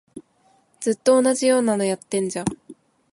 [0.79, 2.45] ずっと同じようなのやってんじゃん